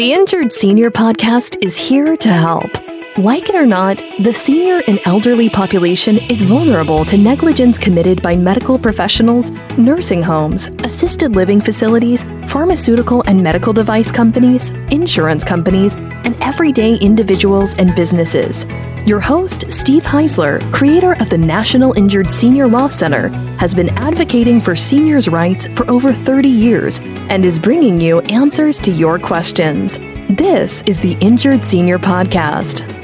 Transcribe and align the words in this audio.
The 0.00 0.14
Injured 0.14 0.50
Senior 0.50 0.90
Podcast 0.90 1.62
is 1.62 1.76
here 1.76 2.16
to 2.16 2.28
help. 2.30 2.89
Like 3.18 3.48
it 3.48 3.56
or 3.56 3.66
not, 3.66 4.04
the 4.20 4.32
senior 4.32 4.82
and 4.86 5.00
elderly 5.04 5.50
population 5.50 6.18
is 6.30 6.42
vulnerable 6.42 7.04
to 7.06 7.18
negligence 7.18 7.76
committed 7.76 8.22
by 8.22 8.36
medical 8.36 8.78
professionals, 8.78 9.50
nursing 9.76 10.22
homes, 10.22 10.68
assisted 10.84 11.34
living 11.34 11.60
facilities, 11.60 12.22
pharmaceutical 12.46 13.22
and 13.26 13.42
medical 13.42 13.72
device 13.72 14.12
companies, 14.12 14.70
insurance 14.92 15.42
companies, 15.42 15.96
and 15.96 16.36
everyday 16.40 16.94
individuals 16.98 17.74
and 17.74 17.96
businesses. 17.96 18.64
Your 19.06 19.18
host, 19.18 19.72
Steve 19.72 20.04
Heisler, 20.04 20.60
creator 20.72 21.14
of 21.20 21.30
the 21.30 21.38
National 21.38 21.92
Injured 21.94 22.30
Senior 22.30 22.68
Law 22.68 22.86
Center, 22.86 23.28
has 23.58 23.74
been 23.74 23.88
advocating 23.98 24.60
for 24.60 24.76
seniors' 24.76 25.28
rights 25.28 25.66
for 25.74 25.90
over 25.90 26.12
30 26.12 26.48
years 26.48 27.00
and 27.28 27.44
is 27.44 27.58
bringing 27.58 28.00
you 28.00 28.20
answers 28.20 28.78
to 28.78 28.92
your 28.92 29.18
questions. 29.18 29.98
This 30.28 30.82
is 30.82 31.00
the 31.00 31.14
Injured 31.20 31.64
Senior 31.64 31.98
Podcast. 31.98 32.99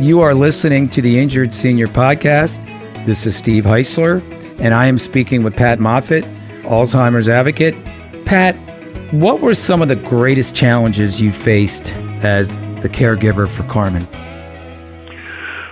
You 0.00 0.20
are 0.20 0.32
listening 0.32 0.88
to 0.90 1.02
the 1.02 1.18
Injured 1.18 1.52
Senior 1.52 1.88
Podcast. 1.88 2.64
This 3.04 3.26
is 3.26 3.34
Steve 3.34 3.64
Heisler, 3.64 4.22
and 4.60 4.72
I 4.72 4.86
am 4.86 4.96
speaking 4.96 5.42
with 5.42 5.56
Pat 5.56 5.80
Moffett, 5.80 6.22
Alzheimer's 6.62 7.28
advocate. 7.28 7.74
Pat, 8.24 8.54
what 9.12 9.40
were 9.40 9.54
some 9.54 9.82
of 9.82 9.88
the 9.88 9.96
greatest 9.96 10.54
challenges 10.54 11.20
you 11.20 11.32
faced 11.32 11.92
as 12.22 12.48
the 12.80 12.88
caregiver 12.88 13.48
for 13.48 13.64
Carmen? 13.64 14.06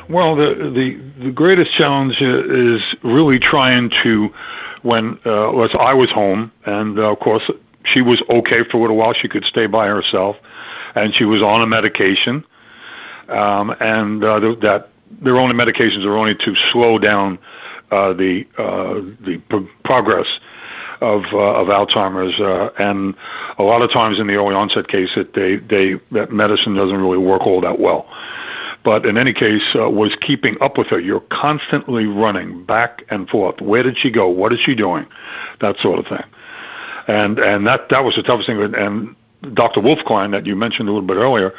Well, 0.08 0.34
the 0.34 0.72
the, 0.74 1.00
the 1.24 1.30
greatest 1.30 1.70
challenge 1.70 2.20
is 2.20 2.96
really 3.04 3.38
trying 3.38 3.90
to, 4.02 4.34
when 4.82 5.20
uh, 5.24 5.52
was 5.52 5.72
I 5.78 5.94
was 5.94 6.10
home, 6.10 6.50
and 6.64 6.98
uh, 6.98 7.12
of 7.12 7.20
course 7.20 7.48
she 7.84 8.02
was 8.02 8.20
okay 8.28 8.64
for 8.64 8.78
a 8.78 8.80
little 8.80 8.96
while. 8.96 9.12
She 9.12 9.28
could 9.28 9.44
stay 9.44 9.66
by 9.66 9.86
herself, 9.86 10.36
and 10.96 11.14
she 11.14 11.24
was 11.24 11.42
on 11.42 11.62
a 11.62 11.66
medication 11.66 12.44
um, 13.28 13.74
and 13.80 14.22
uh, 14.22 14.38
that 14.60 14.88
their 15.10 15.38
only 15.38 15.54
medications 15.54 16.04
are 16.04 16.16
only 16.16 16.34
to 16.34 16.54
slow 16.54 16.98
down 16.98 17.38
uh, 17.90 18.12
the 18.12 18.46
uh, 18.58 19.00
the 19.20 19.40
pro- 19.48 19.68
progress 19.84 20.40
of 21.00 21.24
uh, 21.32 21.38
of 21.38 21.68
Alzheimer's, 21.68 22.40
uh, 22.40 22.70
and 22.78 23.14
a 23.58 23.62
lot 23.62 23.82
of 23.82 23.92
times 23.92 24.18
in 24.18 24.26
the 24.26 24.34
early 24.34 24.54
onset 24.54 24.88
case, 24.88 25.16
it, 25.16 25.34
they 25.34 25.56
they 25.56 25.94
that 26.10 26.32
medicine 26.32 26.74
doesn't 26.74 27.00
really 27.00 27.18
work 27.18 27.46
all 27.46 27.60
that 27.60 27.78
well. 27.78 28.08
But 28.82 29.04
in 29.04 29.18
any 29.18 29.32
case, 29.32 29.74
was 29.74 30.14
keeping 30.14 30.56
up 30.60 30.78
with 30.78 30.86
her. 30.88 31.00
You're 31.00 31.20
constantly 31.20 32.06
running 32.06 32.64
back 32.64 33.04
and 33.08 33.28
forth. 33.28 33.60
Where 33.60 33.82
did 33.82 33.98
she 33.98 34.10
go? 34.10 34.28
What 34.28 34.52
is 34.52 34.60
she 34.60 34.76
doing? 34.76 35.06
That 35.60 35.78
sort 35.80 35.98
of 35.98 36.06
thing. 36.06 36.22
And 37.08 37.38
and 37.38 37.66
that 37.66 37.88
that 37.88 38.04
was 38.04 38.14
the 38.14 38.22
toughest 38.22 38.48
thing. 38.48 38.74
And 38.74 39.16
Dr. 39.54 39.80
Wolf-Klein 39.80 40.30
that 40.32 40.46
you 40.46 40.56
mentioned 40.56 40.88
a 40.88 40.92
little 40.92 41.06
bit 41.06 41.16
earlier 41.16 41.54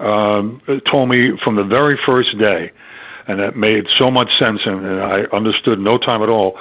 um, 0.00 0.60
told 0.84 1.08
me 1.08 1.36
from 1.38 1.56
the 1.56 1.64
very 1.64 1.96
first 1.96 2.36
day, 2.38 2.72
and 3.26 3.40
it 3.40 3.56
made 3.56 3.88
so 3.88 4.10
much 4.10 4.38
sense, 4.38 4.66
and, 4.66 4.84
and 4.84 5.00
I 5.00 5.22
understood 5.24 5.78
no 5.78 5.98
time 5.98 6.22
at 6.22 6.28
all, 6.28 6.58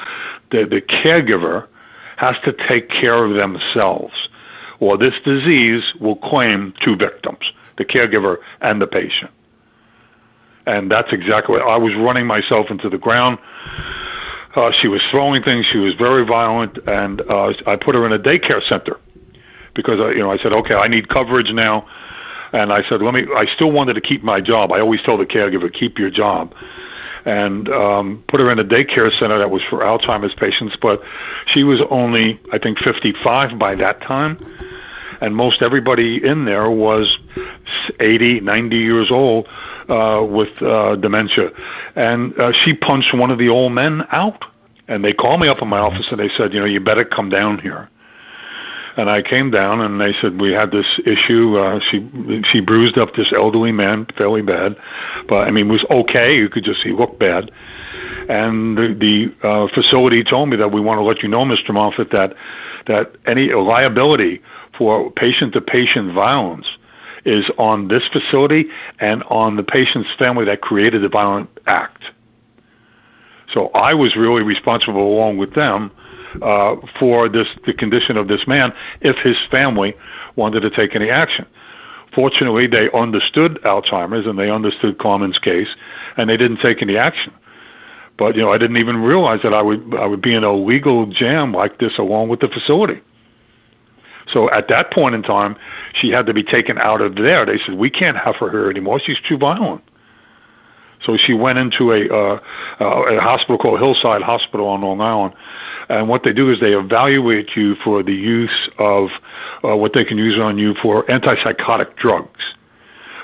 that 0.51 0.69
the 0.69 0.81
caregiver 0.81 1.67
has 2.17 2.37
to 2.39 2.53
take 2.53 2.89
care 2.89 3.23
of 3.23 3.33
themselves, 3.33 4.29
or 4.79 4.97
this 4.97 5.19
disease 5.21 5.93
will 5.95 6.15
claim 6.15 6.73
two 6.79 6.95
victims, 6.95 7.51
the 7.77 7.85
caregiver 7.85 8.37
and 8.61 8.81
the 8.81 8.87
patient. 8.87 9.31
And 10.65 10.89
that's 10.89 11.11
exactly 11.11 11.57
what 11.57 11.67
I 11.67 11.77
was 11.77 11.93
running 11.95 12.25
myself 12.25 12.69
into 12.69 12.89
the 12.89 12.97
ground. 12.97 13.37
Uh, 14.55 14.71
she 14.71 14.87
was 14.87 15.03
throwing 15.03 15.43
things. 15.43 15.65
She 15.65 15.79
was 15.79 15.95
very 15.95 16.23
violent, 16.25 16.77
and 16.87 17.21
uh, 17.21 17.53
I 17.65 17.75
put 17.75 17.95
her 17.95 18.05
in 18.05 18.13
a 18.13 18.19
daycare 18.19 18.63
center 18.63 18.99
because 19.73 19.99
I, 19.99 20.11
you 20.11 20.19
know 20.19 20.31
I 20.31 20.37
said, 20.37 20.53
okay, 20.53 20.75
I 20.75 20.87
need 20.87 21.09
coverage 21.09 21.51
now, 21.51 21.87
and 22.53 22.71
I 22.71 22.83
said, 22.87 23.01
let 23.01 23.13
me. 23.15 23.25
I 23.35 23.45
still 23.47 23.71
wanted 23.71 23.95
to 23.95 24.01
keep 24.01 24.23
my 24.23 24.39
job. 24.39 24.71
I 24.71 24.79
always 24.79 25.01
told 25.01 25.19
the 25.19 25.25
caregiver, 25.25 25.73
keep 25.73 25.97
your 25.97 26.11
job, 26.11 26.53
and 27.25 27.67
um, 27.69 28.23
put 28.28 28.39
her 28.39 28.51
in 28.51 28.59
a 28.59 28.63
daycare 28.63 29.11
center 29.11 29.39
that 29.39 29.50
was 29.50 29.63
for 29.63 29.79
Alzheimer's 29.79 30.35
patients. 30.35 30.75
But 30.75 31.01
she 31.47 31.63
was 31.63 31.81
only, 31.89 32.39
I 32.51 32.59
think, 32.59 32.78
55 32.78 33.57
by 33.57 33.73
that 33.75 34.01
time, 34.01 34.38
and 35.19 35.35
most 35.35 35.63
everybody 35.63 36.23
in 36.23 36.45
there 36.45 36.69
was 36.69 37.17
80, 38.00 38.41
90 38.41 38.78
years 38.78 39.09
old 39.09 39.47
uh, 39.89 40.23
with 40.23 40.61
uh, 40.61 40.95
dementia, 40.95 41.51
and 41.95 42.38
uh, 42.39 42.51
she 42.51 42.73
punched 42.75 43.16
one 43.16 43.31
of 43.31 43.39
the 43.39 43.49
old 43.49 43.73
men 43.73 44.05
out. 44.11 44.45
And 44.85 45.03
they 45.03 45.13
called 45.13 45.39
me 45.39 45.47
up 45.47 45.61
in 45.61 45.69
my 45.69 45.79
office 45.79 46.11
and 46.11 46.19
they 46.19 46.28
said, 46.28 46.53
you 46.53 46.59
know, 46.59 46.66
you 46.66 46.81
better 46.81 47.05
come 47.05 47.29
down 47.29 47.57
here. 47.57 47.89
And 48.95 49.09
I 49.09 49.23
came 49.23 49.49
down, 49.49 49.81
and 49.81 49.99
they 49.99 50.13
said 50.13 50.39
we 50.39 50.51
had 50.51 50.71
this 50.71 50.99
issue. 51.05 51.57
Uh, 51.57 51.79
she 51.79 52.07
she 52.43 52.59
bruised 52.59 52.97
up 52.97 53.15
this 53.15 53.33
elderly 53.33 53.71
man 53.71 54.05
fairly 54.17 54.43
bad, 54.43 54.75
but 55.27 55.47
I 55.47 55.51
mean, 55.51 55.67
was 55.67 55.83
okay. 55.89 56.37
You 56.37 56.49
could 56.49 56.63
just 56.63 56.81
see 56.81 56.91
looked 56.91 57.17
bad. 57.17 57.51
And 58.29 58.77
the, 58.77 58.93
the 58.93 59.47
uh, 59.47 59.67
facility 59.67 60.23
told 60.23 60.49
me 60.49 60.57
that 60.57 60.71
we 60.71 60.79
want 60.79 60.99
to 60.99 61.03
let 61.03 61.23
you 61.23 61.27
know, 61.27 61.43
Mr. 61.43 61.69
Moffett, 61.69 62.11
that 62.11 62.35
that 62.85 63.15
any 63.25 63.51
liability 63.53 64.41
for 64.77 65.09
patient-to-patient 65.11 66.13
violence 66.13 66.69
is 67.25 67.49
on 67.57 67.87
this 67.87 68.05
facility 68.07 68.69
and 68.99 69.23
on 69.23 69.55
the 69.55 69.63
patient's 69.63 70.11
family 70.13 70.45
that 70.45 70.61
created 70.61 71.01
the 71.01 71.09
violent 71.09 71.49
act. 71.67 72.03
So 73.51 73.69
I 73.69 73.93
was 73.93 74.15
really 74.15 74.41
responsible 74.41 75.01
along 75.01 75.37
with 75.37 75.53
them 75.53 75.91
uh, 76.41 76.75
for 76.99 77.29
this 77.29 77.49
the 77.66 77.73
condition 77.73 78.17
of 78.17 78.27
this 78.27 78.47
man 78.47 78.73
if 79.01 79.17
his 79.17 79.39
family 79.39 79.95
wanted 80.35 80.61
to 80.61 80.69
take 80.69 80.95
any 80.95 81.09
action. 81.09 81.45
Fortunately, 82.13 82.67
they 82.67 82.91
understood 82.91 83.59
Alzheimer's 83.63 84.27
and 84.27 84.38
they 84.38 84.49
understood 84.49 84.99
Carmen's 84.99 85.39
case, 85.39 85.75
and 86.16 86.29
they 86.29 86.38
didn't 86.38 86.57
take 86.57 86.81
any 86.81 86.97
action. 86.97 87.33
But 88.17 88.35
you 88.35 88.41
know, 88.41 88.51
I 88.51 88.57
didn't 88.57 88.77
even 88.77 88.97
realize 89.01 89.41
that 89.41 89.53
I 89.53 89.61
would 89.61 89.95
I 89.95 90.05
would 90.05 90.22
be 90.22 90.33
in 90.33 90.43
a 90.43 90.53
legal 90.53 91.07
jam 91.07 91.53
like 91.53 91.79
this 91.79 91.97
along 91.97 92.29
with 92.29 92.39
the 92.39 92.47
facility. 92.47 93.01
So 94.27 94.49
at 94.51 94.67
that 94.69 94.91
point 94.91 95.16
in 95.16 95.23
time, 95.23 95.55
she 95.93 96.09
had 96.09 96.25
to 96.27 96.33
be 96.33 96.43
taken 96.43 96.77
out 96.77 97.01
of 97.01 97.16
there. 97.16 97.45
They 97.45 97.59
said 97.59 97.75
we 97.75 97.89
can't 97.89 98.17
have 98.17 98.35
her 98.38 98.49
here 98.49 98.69
anymore. 98.69 98.99
She's 98.99 99.19
too 99.19 99.38
violent. 99.38 99.83
So 101.01 101.17
she 101.17 101.33
went 101.33 101.59
into 101.59 101.91
a, 101.91 102.07
uh, 102.07 102.39
uh, 102.79 102.85
a 102.85 103.19
hospital 103.19 103.57
called 103.57 103.79
Hillside 103.79 104.22
Hospital 104.22 104.67
on 104.67 104.81
Long 104.81 105.01
Island, 105.01 105.33
and 105.89 106.07
what 106.07 106.23
they 106.23 106.33
do 106.33 106.51
is 106.51 106.59
they 106.59 106.73
evaluate 106.73 107.55
you 107.55 107.75
for 107.75 108.03
the 108.03 108.13
use 108.13 108.69
of 108.77 109.11
uh, 109.63 109.75
what 109.75 109.94
they 109.94 110.05
can 110.05 110.17
use 110.17 110.39
on 110.39 110.57
you 110.57 110.73
for 110.75 111.03
antipsychotic 111.03 111.95
drugs. 111.95 112.53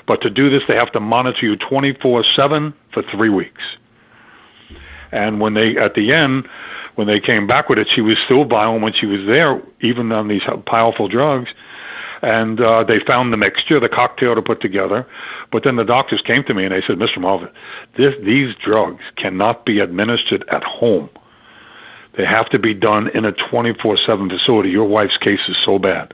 But 0.06 0.20
to 0.22 0.30
do 0.30 0.50
this, 0.50 0.64
they 0.66 0.74
have 0.74 0.92
to 0.92 1.00
monitor 1.00 1.46
you 1.46 1.56
24 1.56 2.24
7 2.24 2.74
for 2.92 3.02
three 3.02 3.28
weeks. 3.28 3.62
And 5.12 5.40
when 5.40 5.54
they, 5.54 5.76
at 5.76 5.94
the 5.94 6.12
end, 6.12 6.48
when 6.94 7.06
they 7.06 7.20
came 7.20 7.46
back 7.46 7.68
with 7.68 7.78
it, 7.78 7.88
she 7.88 8.00
was 8.00 8.18
still 8.18 8.44
violent 8.44 8.82
when 8.82 8.92
she 8.92 9.06
was 9.06 9.24
there, 9.26 9.62
even 9.80 10.12
on 10.12 10.28
these 10.28 10.42
powerful 10.66 11.08
drugs. 11.08 11.50
And 12.22 12.60
uh, 12.60 12.84
they 12.84 13.00
found 13.00 13.32
the 13.32 13.38
mixture, 13.38 13.80
the 13.80 13.88
cocktail 13.88 14.34
to 14.34 14.42
put 14.42 14.60
together. 14.60 15.06
But 15.50 15.62
then 15.62 15.76
the 15.76 15.84
doctors 15.84 16.20
came 16.20 16.44
to 16.44 16.54
me 16.54 16.64
and 16.64 16.74
they 16.74 16.82
said, 16.82 16.98
Mr. 16.98 17.16
Moffett, 17.16 17.52
this, 17.96 18.14
these 18.22 18.54
drugs 18.56 19.02
cannot 19.16 19.64
be 19.64 19.78
administered 19.78 20.44
at 20.48 20.62
home. 20.62 21.08
They 22.20 22.26
have 22.26 22.50
to 22.50 22.58
be 22.58 22.74
done 22.74 23.08
in 23.08 23.24
a 23.24 23.32
24 23.32 23.96
7 23.96 24.28
facility. 24.28 24.68
Your 24.68 24.84
wife's 24.84 25.16
case 25.16 25.48
is 25.48 25.56
so 25.56 25.78
bad. 25.78 26.12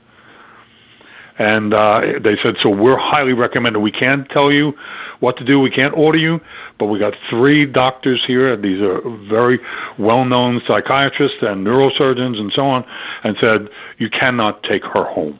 And 1.37 1.73
uh, 1.73 2.13
they 2.21 2.37
said, 2.37 2.55
so 2.59 2.69
we're 2.69 2.95
highly 2.95 3.33
recommended. 3.33 3.79
We 3.79 3.91
can't 3.91 4.29
tell 4.29 4.49
you 4.49 4.73
what 5.19 5.35
to 5.35 5.43
do. 5.43 5.59
We 5.59 5.69
can't 5.69 5.93
order 5.97 6.17
you, 6.17 6.39
but 6.77 6.85
we 6.85 6.97
got 6.97 7.13
three 7.29 7.65
doctors 7.65 8.23
here. 8.23 8.55
These 8.55 8.81
are 8.81 9.01
very 9.01 9.59
well-known 9.97 10.61
psychiatrists 10.65 11.41
and 11.41 11.67
neurosurgeons 11.67 12.39
and 12.39 12.53
so 12.53 12.65
on, 12.65 12.85
and 13.25 13.35
said 13.37 13.67
you 13.97 14.09
cannot 14.09 14.63
take 14.63 14.85
her 14.85 15.03
home. 15.03 15.37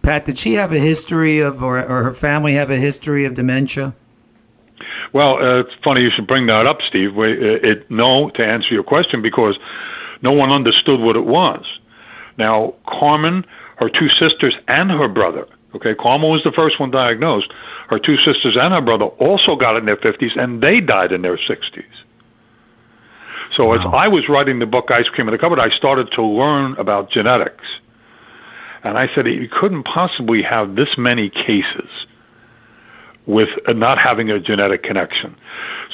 Pat, 0.00 0.24
did 0.24 0.38
she 0.38 0.54
have 0.54 0.72
a 0.72 0.78
history 0.78 1.40
of, 1.40 1.62
or, 1.62 1.78
or 1.78 2.04
her 2.04 2.14
family 2.14 2.54
have 2.54 2.70
a 2.70 2.78
history 2.78 3.26
of 3.26 3.34
dementia? 3.34 3.94
Well, 5.12 5.34
uh, 5.36 5.58
it's 5.58 5.74
funny 5.84 6.00
you 6.00 6.10
should 6.10 6.26
bring 6.26 6.46
that 6.46 6.66
up, 6.66 6.80
Steve. 6.80 7.18
It, 7.18 7.64
it, 7.64 7.90
no, 7.90 8.30
to 8.30 8.46
answer 8.46 8.72
your 8.72 8.82
question, 8.82 9.20
because 9.20 9.58
no 10.22 10.32
one 10.32 10.50
understood 10.50 11.00
what 11.00 11.16
it 11.16 11.24
was. 11.24 11.78
Now, 12.38 12.74
Carmen, 12.86 13.44
her 13.76 13.88
two 13.88 14.08
sisters, 14.08 14.56
and 14.68 14.90
her 14.90 15.08
brother, 15.08 15.46
okay, 15.74 15.94
Carmen 15.94 16.30
was 16.30 16.42
the 16.42 16.52
first 16.52 16.78
one 16.78 16.90
diagnosed. 16.90 17.52
Her 17.88 17.98
two 17.98 18.18
sisters 18.18 18.56
and 18.56 18.74
her 18.74 18.80
brother 18.80 19.06
also 19.06 19.56
got 19.56 19.76
it 19.76 19.78
in 19.78 19.86
their 19.86 19.96
50s, 19.96 20.36
and 20.36 20.62
they 20.62 20.80
died 20.80 21.12
in 21.12 21.22
their 21.22 21.36
60s. 21.36 21.84
So 23.52 23.66
wow. 23.66 23.74
as 23.74 23.80
I 23.86 24.08
was 24.08 24.28
writing 24.28 24.58
the 24.58 24.66
book 24.66 24.90
Ice 24.90 25.08
Cream 25.08 25.28
in 25.28 25.32
the 25.32 25.38
Cupboard, 25.38 25.60
I 25.60 25.70
started 25.70 26.10
to 26.12 26.22
learn 26.22 26.74
about 26.74 27.10
genetics. 27.10 27.64
And 28.84 28.98
I 28.98 29.12
said, 29.14 29.26
you 29.26 29.48
couldn't 29.48 29.84
possibly 29.84 30.42
have 30.42 30.76
this 30.76 30.98
many 30.98 31.30
cases 31.30 31.88
with 33.26 33.48
uh, 33.66 33.72
not 33.72 33.98
having 33.98 34.30
a 34.30 34.38
genetic 34.38 34.82
connection. 34.82 35.34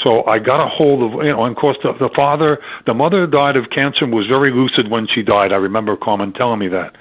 So 0.02 0.24
I 0.26 0.38
got 0.38 0.60
a 0.60 0.68
hold 0.68 1.02
of, 1.02 1.24
you 1.24 1.32
know, 1.32 1.44
and 1.44 1.56
of 1.56 1.60
course 1.60 1.78
the, 1.82 1.92
the 1.94 2.10
father, 2.10 2.60
the 2.86 2.94
mother 2.94 3.26
died 3.26 3.56
of 3.56 3.70
cancer 3.70 4.04
and 4.04 4.14
was 4.14 4.26
very 4.26 4.50
lucid 4.50 4.88
when 4.88 5.06
she 5.06 5.22
died. 5.22 5.52
I 5.52 5.56
remember 5.56 5.96
Carmen 5.96 6.32
telling 6.32 6.58
me 6.58 6.68
that. 6.68 6.96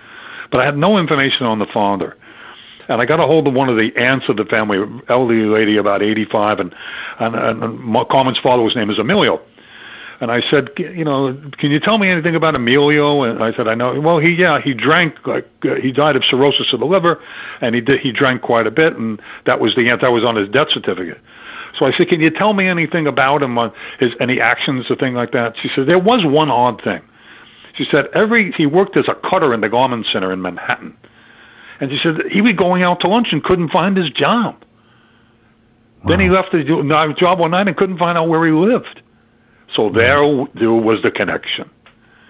But 0.50 0.62
I 0.62 0.66
had 0.66 0.78
no 0.78 0.98
information 0.98 1.46
on 1.46 1.60
the 1.60 1.66
father. 1.66 2.16
and 2.88 3.02
I 3.02 3.06
got 3.06 3.20
a 3.20 3.26
hold 3.26 3.48
of 3.48 3.54
one 3.54 3.70
of 3.70 3.78
the 3.78 3.96
aunts 3.96 4.28
of 4.30 4.38
the 4.38 4.46
family, 4.46 4.78
elderly 5.08 5.46
lady 5.46 5.78
about 5.78 6.04
85, 6.04 6.60
and 6.60 6.76
and, 7.20 7.36
and 7.36 8.10
Carmen's 8.10 8.40
father, 8.40 8.68
name 8.76 8.90
is 8.90 9.00
Emilio. 9.00 9.42
And 10.22 10.32
I 10.32 10.40
said, 10.40 10.70
you 10.78 11.04
know, 11.04 11.34
can 11.58 11.72
you 11.72 11.80
tell 11.80 11.98
me 11.98 12.08
anything 12.08 12.36
about 12.36 12.54
Emilio? 12.54 13.24
And 13.24 13.44
I 13.44 13.52
said, 13.56 13.68
I 13.68 13.74
know. 13.74 14.00
Well, 14.00 14.20
he 14.20 14.30
yeah, 14.30 14.62
he 14.62 14.72
drank 14.72 15.26
like 15.26 15.50
uh, 15.64 15.76
he 15.76 15.92
died 15.92 16.16
of 16.16 16.24
cirrhosis 16.24 16.72
of 16.74 16.80
the 16.80 16.86
liver, 16.86 17.20
and 17.60 17.74
he 17.74 17.82
did 17.82 18.00
he 18.00 18.12
drank 18.12 18.44
quite 18.44 18.68
a 18.68 18.72
bit, 18.72 18.96
and 18.96 19.20
that 19.46 19.60
was 19.60 19.76
the 19.76 19.90
that 19.90 20.12
was 20.12 20.24
on 20.24 20.36
his 20.36 20.48
death 20.48 20.70
certificate. 20.70 21.20
So 21.78 21.88
I 21.88 21.92
said, 21.92 22.08
can 22.10 22.22
you 22.22 22.30
tell 22.30 22.54
me 22.54 22.68
anything 22.68 23.08
about 23.08 23.42
him, 23.42 23.58
on 23.58 23.74
his 24.00 24.14
any 24.20 24.40
actions 24.40 24.92
or 24.92 24.96
thing 24.96 25.16
like 25.16 25.32
that? 25.32 25.58
She 25.58 25.70
said, 25.70 25.88
there 25.88 25.98
was 25.98 26.24
one 26.24 26.52
odd 26.52 26.84
thing. 26.84 27.02
She 27.74 27.86
said 27.86 28.06
every 28.14 28.52
he 28.52 28.68
worked 28.68 28.96
as 28.98 29.08
a 29.08 29.16
cutter 29.16 29.56
in 29.56 29.62
the 29.62 29.70
Garment 29.70 30.06
Center 30.06 30.32
in 30.32 30.44
Manhattan, 30.44 30.96
and 31.80 31.90
she 31.90 31.98
said 31.98 32.22
he 32.30 32.42
was 32.42 32.54
going 32.54 32.84
out 32.84 33.00
to 33.00 33.08
lunch 33.08 33.34
and 33.34 33.44
couldn't 33.44 33.70
find 33.70 33.98
his 33.98 34.12
job. 34.12 34.64
Wow. 36.04 36.10
Then 36.10 36.20
he 36.20 36.30
left 36.30 36.52
the 36.52 37.16
job 37.18 37.40
one 37.40 37.52
night 37.52 37.68
and 37.68 37.76
couldn't 37.76 37.98
find 37.98 38.20
out 38.20 38.28
where 38.28 38.46
he 38.46 38.52
lived. 38.52 39.02
So 39.74 39.90
there, 39.90 40.22
there 40.54 40.72
was 40.72 41.02
the 41.02 41.12
connection. 41.12 41.70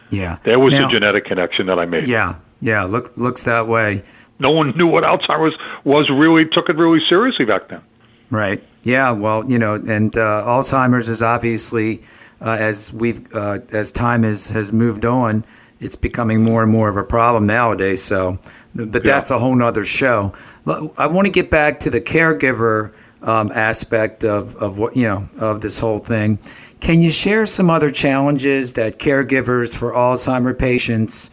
Yeah, 0.09 0.39
there 0.43 0.59
was 0.59 0.73
now, 0.73 0.88
the 0.88 0.91
genetic 0.91 1.25
connection 1.25 1.67
that 1.67 1.79
I 1.79 1.85
made. 1.85 2.07
Yeah, 2.07 2.35
yeah, 2.61 2.83
look 2.83 3.15
looks 3.17 3.43
that 3.45 3.67
way. 3.67 4.03
No 4.39 4.51
one 4.51 4.71
knew 4.77 4.88
what 4.88 5.03
Alzheimer's 5.03 5.55
was. 5.83 6.09
Really 6.09 6.45
took 6.45 6.69
it 6.69 6.75
really 6.75 6.99
seriously 6.99 7.45
back 7.45 7.69
then. 7.69 7.81
Right. 8.29 8.63
Yeah. 8.83 9.11
Well, 9.11 9.49
you 9.49 9.59
know, 9.59 9.75
and 9.75 10.15
uh, 10.17 10.43
Alzheimer's 10.45 11.07
is 11.07 11.21
obviously 11.21 12.01
uh, 12.41 12.57
as 12.59 12.91
we've 12.91 13.33
uh, 13.35 13.59
as 13.71 13.91
time 13.91 14.23
has 14.23 14.49
has 14.49 14.73
moved 14.73 15.05
on, 15.05 15.45
it's 15.79 15.95
becoming 15.95 16.44
more 16.44 16.63
and 16.63 16.71
more 16.71 16.89
of 16.89 16.97
a 16.97 17.03
problem 17.03 17.45
nowadays. 17.45 18.03
So, 18.03 18.39
but 18.75 19.03
that's 19.03 19.29
yeah. 19.29 19.37
a 19.37 19.39
whole 19.39 19.55
nother 19.55 19.85
show. 19.85 20.33
I 20.65 21.07
want 21.07 21.25
to 21.25 21.31
get 21.31 21.49
back 21.49 21.79
to 21.81 21.89
the 21.89 22.01
caregiver 22.01 22.94
um, 23.23 23.51
aspect 23.53 24.23
of 24.23 24.56
of 24.57 24.77
what 24.77 24.95
you 24.95 25.07
know 25.07 25.29
of 25.39 25.62
this 25.62 25.79
whole 25.79 26.00
thing. 26.00 26.39
Can 26.79 27.01
you 27.01 27.12
share 27.12 27.45
some 27.45 27.69
other 27.69 27.91
challenges 27.91 28.73
that 28.73 28.97
caregivers 28.97 29.75
for 29.75 29.94
Alzheimer 29.94 30.57
patients, 30.57 31.29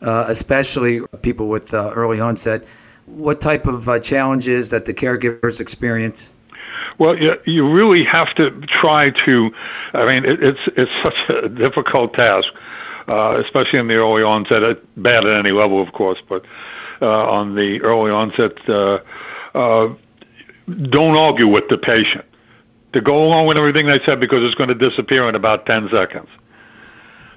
uh, 0.00 0.26
especially 0.28 1.00
people 1.22 1.48
with 1.48 1.74
uh, 1.74 1.90
early 1.94 2.20
onset, 2.20 2.64
what 3.06 3.40
type 3.40 3.66
of 3.66 3.88
uh, 3.88 3.98
challenges 3.98 4.68
that 4.68 4.84
the 4.84 4.94
caregivers 4.94 5.60
experience? 5.60 6.32
Well, 6.98 7.18
you, 7.18 7.36
you 7.46 7.68
really 7.68 8.04
have 8.04 8.34
to 8.34 8.50
try 8.62 9.10
to. 9.10 9.52
I 9.92 10.06
mean, 10.06 10.24
it, 10.24 10.42
it's 10.42 10.60
it's 10.76 10.92
such 11.02 11.28
a 11.30 11.48
difficult 11.48 12.14
task, 12.14 12.48
uh, 13.08 13.42
especially 13.44 13.80
in 13.80 13.88
the 13.88 13.94
early 13.94 14.22
onset. 14.22 14.78
Bad 14.96 15.24
at 15.24 15.36
any 15.36 15.50
level, 15.50 15.82
of 15.82 15.92
course, 15.92 16.20
but 16.28 16.44
uh, 17.00 17.28
on 17.28 17.56
the 17.56 17.80
early 17.82 18.12
onset, 18.12 18.52
uh, 18.68 19.00
don't 20.68 21.16
argue 21.16 21.48
with 21.48 21.68
the 21.68 21.78
patient 21.78 22.24
to 22.92 23.00
go 23.00 23.24
along 23.24 23.46
with 23.46 23.56
everything 23.56 23.86
they 23.86 24.00
said 24.04 24.20
because 24.20 24.44
it's 24.44 24.54
going 24.54 24.68
to 24.68 24.74
disappear 24.74 25.28
in 25.28 25.34
about 25.34 25.66
10 25.66 25.88
seconds. 25.90 26.28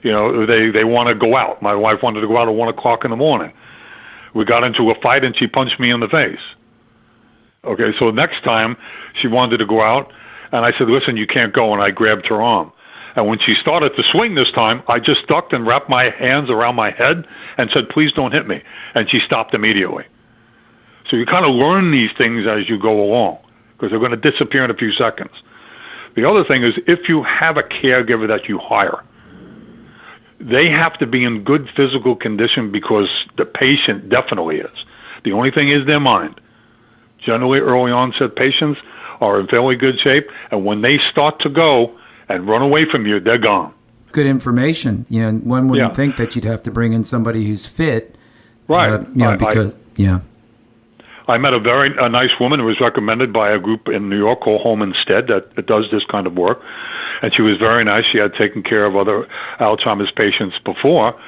You 0.03 0.11
know, 0.11 0.45
they, 0.45 0.69
they 0.69 0.83
want 0.83 1.09
to 1.09 1.15
go 1.15 1.35
out. 1.35 1.61
My 1.61 1.73
wife 1.73 2.03
wanted 2.03 2.21
to 2.21 2.27
go 2.27 2.37
out 2.37 2.47
at 2.47 2.53
1 2.53 2.67
o'clock 2.69 3.05
in 3.05 3.11
the 3.11 3.17
morning. 3.17 3.53
We 4.33 4.45
got 4.45 4.63
into 4.63 4.91
a 4.91 4.95
fight 4.95 5.23
and 5.23 5.35
she 5.35 5.47
punched 5.47 5.79
me 5.79 5.89
in 5.89 6.01
the 6.01 6.09
face. 6.09 6.41
Okay, 7.63 7.97
so 7.97 8.11
next 8.11 8.43
time 8.43 8.77
she 9.13 9.27
wanted 9.27 9.57
to 9.57 9.65
go 9.65 9.81
out 9.81 10.11
and 10.51 10.63
I 10.65 10.77
said, 10.77 10.89
listen, 10.89 11.17
you 11.17 11.25
can't 11.25 11.53
go. 11.53 11.73
And 11.73 11.81
I 11.81 11.89
grabbed 11.91 12.27
her 12.27 12.41
arm. 12.41 12.71
And 13.15 13.27
when 13.27 13.39
she 13.39 13.55
started 13.55 13.95
to 13.95 14.03
swing 14.03 14.35
this 14.35 14.51
time, 14.51 14.83
I 14.87 14.99
just 14.99 15.25
ducked 15.27 15.53
and 15.53 15.65
wrapped 15.65 15.89
my 15.89 16.09
hands 16.09 16.49
around 16.49 16.75
my 16.75 16.91
head 16.91 17.25
and 17.57 17.71
said, 17.71 17.89
please 17.89 18.11
don't 18.11 18.33
hit 18.33 18.45
me. 18.45 18.61
And 18.93 19.09
she 19.09 19.19
stopped 19.19 19.53
immediately. 19.53 20.05
So 21.09 21.17
you 21.17 21.25
kind 21.25 21.45
of 21.45 21.53
learn 21.53 21.91
these 21.91 22.11
things 22.17 22.47
as 22.47 22.67
you 22.67 22.77
go 22.79 23.01
along 23.01 23.37
because 23.73 23.91
they're 23.91 23.99
going 23.99 24.11
to 24.11 24.31
disappear 24.31 24.63
in 24.63 24.71
a 24.71 24.75
few 24.75 24.91
seconds. 24.91 25.31
The 26.15 26.27
other 26.27 26.43
thing 26.43 26.63
is 26.63 26.75
if 26.87 27.09
you 27.09 27.23
have 27.23 27.57
a 27.57 27.63
caregiver 27.63 28.27
that 28.27 28.47
you 28.47 28.57
hire, 28.57 29.03
they 30.39 30.69
have 30.69 30.97
to 30.97 31.07
be 31.07 31.23
in 31.23 31.43
good 31.43 31.69
physical 31.75 32.15
condition 32.15 32.71
because 32.71 33.25
the 33.35 33.45
patient 33.45 34.09
definitely 34.09 34.59
is. 34.59 34.85
The 35.23 35.31
only 35.31 35.51
thing 35.51 35.69
is 35.69 35.85
their 35.85 35.99
mind. 35.99 36.39
Generally, 37.19 37.59
early 37.59 37.91
onset 37.91 38.35
patients 38.35 38.79
are 39.21 39.39
in 39.39 39.47
fairly 39.47 39.75
good 39.75 39.99
shape, 39.99 40.29
and 40.51 40.65
when 40.65 40.81
they 40.81 40.97
start 40.97 41.39
to 41.39 41.49
go 41.49 41.97
and 42.29 42.47
run 42.47 42.61
away 42.61 42.85
from 42.85 43.05
you, 43.05 43.19
they're 43.19 43.37
gone. 43.37 43.73
Good 44.11 44.27
information. 44.27 45.05
You 45.09 45.31
know, 45.31 45.39
one 45.39 45.67
wouldn't 45.67 45.89
yeah. 45.89 45.95
think 45.95 46.17
that 46.17 46.35
you'd 46.35 46.45
have 46.45 46.63
to 46.63 46.71
bring 46.71 46.93
in 46.93 47.03
somebody 47.03 47.45
who's 47.45 47.65
fit. 47.65 48.17
Right. 48.67 48.91
Uh, 48.91 48.99
you 48.99 49.15
know, 49.15 49.31
I, 49.31 49.35
because 49.35 49.75
I, 49.75 49.77
yeah. 49.95 50.19
I 51.27 51.37
met 51.37 51.53
a 51.53 51.59
very 51.59 51.95
a 51.97 52.09
nice 52.09 52.39
woman 52.39 52.59
who 52.59 52.65
was 52.65 52.79
recommended 52.79 53.33
by 53.33 53.49
a 53.49 53.59
group 53.59 53.87
in 53.87 54.09
New 54.09 54.17
York 54.17 54.41
called 54.41 54.61
Home 54.61 54.81
Instead 54.81 55.27
that, 55.27 55.55
that 55.55 55.65
does 55.65 55.89
this 55.91 56.05
kind 56.05 56.27
of 56.27 56.35
work, 56.37 56.61
and 57.21 57.33
she 57.33 57.41
was 57.41 57.57
very 57.57 57.83
nice. 57.83 58.05
She 58.05 58.17
had 58.17 58.33
taken 58.35 58.61
care 58.61 58.85
of 58.85 58.95
other 58.95 59.27
Alzheimer's 59.59 60.11
patients 60.11 60.59
before, 60.59 61.19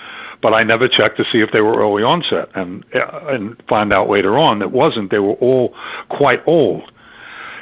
but 0.41 0.53
I 0.53 0.63
never 0.63 0.87
checked 0.87 1.17
to 1.17 1.25
see 1.25 1.41
if 1.41 1.51
they 1.51 1.61
were 1.61 1.79
early 1.79 2.03
onset, 2.03 2.49
and 2.53 2.83
and 2.93 3.61
find 3.67 3.91
out 3.91 4.09
later 4.09 4.37
on 4.37 4.59
that 4.59 4.71
wasn't. 4.71 5.09
They 5.09 5.19
were 5.19 5.33
all 5.33 5.73
quite 6.09 6.43
old. 6.45 6.91